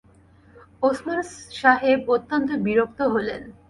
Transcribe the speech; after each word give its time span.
ওসমান 0.83 1.19
সাহেব 1.53 1.99
অত্যন্ত 2.15 2.49
বিরক্ত 2.65 2.99
হলেন। 3.13 3.41